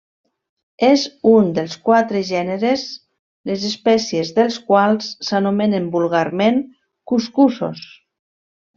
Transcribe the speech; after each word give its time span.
És 0.85 1.01
un 1.31 1.51
dels 1.57 1.75
quatre 1.89 2.21
gèneres 2.31 2.87
les 3.51 3.67
espècies 3.69 4.33
dels 4.41 4.59
quals 4.73 5.13
s'anomenen 5.31 5.89
vulgarment 6.01 6.63
cuscussos. 7.15 7.89